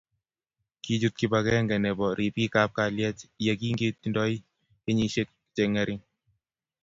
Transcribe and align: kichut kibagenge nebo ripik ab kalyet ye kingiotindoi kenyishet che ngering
kichut 0.83 1.13
kibagenge 1.19 1.75
nebo 1.85 2.05
ripik 2.17 2.53
ab 2.61 2.71
kalyet 2.77 3.17
ye 3.45 3.51
kingiotindoi 3.59 4.33
kenyishet 4.85 5.29
che 5.55 5.63
ngering 5.71 6.01